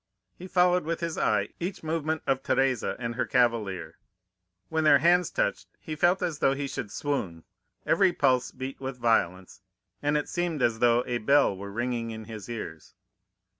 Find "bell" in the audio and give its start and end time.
11.19-11.55